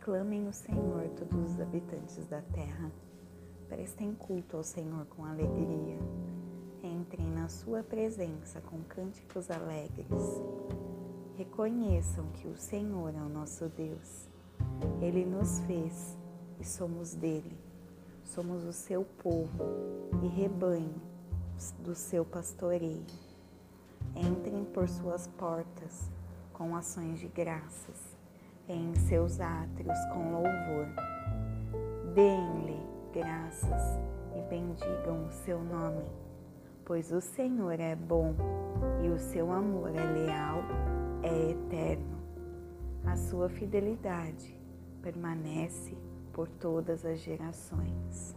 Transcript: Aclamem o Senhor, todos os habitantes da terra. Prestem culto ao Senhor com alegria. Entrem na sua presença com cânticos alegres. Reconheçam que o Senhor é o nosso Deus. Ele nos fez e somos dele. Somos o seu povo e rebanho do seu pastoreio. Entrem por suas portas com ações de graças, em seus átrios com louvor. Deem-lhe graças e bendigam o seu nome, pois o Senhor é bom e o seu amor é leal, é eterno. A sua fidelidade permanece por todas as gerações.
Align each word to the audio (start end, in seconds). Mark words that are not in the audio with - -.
Aclamem 0.00 0.48
o 0.48 0.52
Senhor, 0.52 1.10
todos 1.10 1.52
os 1.52 1.60
habitantes 1.60 2.24
da 2.24 2.40
terra. 2.40 2.90
Prestem 3.68 4.14
culto 4.14 4.56
ao 4.56 4.62
Senhor 4.62 5.04
com 5.04 5.26
alegria. 5.26 5.98
Entrem 6.82 7.30
na 7.30 7.50
sua 7.50 7.82
presença 7.82 8.62
com 8.62 8.82
cânticos 8.84 9.50
alegres. 9.50 10.08
Reconheçam 11.36 12.26
que 12.32 12.48
o 12.48 12.56
Senhor 12.56 13.14
é 13.14 13.18
o 13.20 13.28
nosso 13.28 13.68
Deus. 13.68 14.26
Ele 15.02 15.26
nos 15.26 15.60
fez 15.66 16.16
e 16.58 16.64
somos 16.64 17.14
dele. 17.14 17.58
Somos 18.24 18.64
o 18.64 18.72
seu 18.72 19.04
povo 19.04 19.66
e 20.22 20.28
rebanho 20.28 20.98
do 21.80 21.94
seu 21.94 22.24
pastoreio. 22.24 23.04
Entrem 24.16 24.64
por 24.64 24.88
suas 24.88 25.26
portas 25.26 26.10
com 26.54 26.74
ações 26.74 27.20
de 27.20 27.28
graças, 27.28 28.18
em 28.72 28.94
seus 28.94 29.40
átrios 29.40 29.98
com 30.12 30.32
louvor. 30.32 30.86
Deem-lhe 32.14 32.80
graças 33.12 33.98
e 34.36 34.40
bendigam 34.48 35.26
o 35.26 35.30
seu 35.30 35.62
nome, 35.62 36.04
pois 36.84 37.12
o 37.12 37.20
Senhor 37.20 37.78
é 37.80 37.96
bom 37.96 38.34
e 39.04 39.08
o 39.08 39.18
seu 39.18 39.52
amor 39.52 39.90
é 39.94 40.04
leal, 40.04 40.62
é 41.22 41.50
eterno. 41.50 42.18
A 43.04 43.16
sua 43.16 43.48
fidelidade 43.48 44.58
permanece 45.02 45.96
por 46.32 46.48
todas 46.48 47.04
as 47.04 47.18
gerações. 47.20 48.36